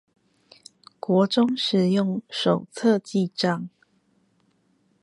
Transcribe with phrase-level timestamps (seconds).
[0.99, 3.69] 國中時用手冊記帳